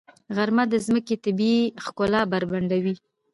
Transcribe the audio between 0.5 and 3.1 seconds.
د ځمکې طبیعي ښکلا بربنډوي.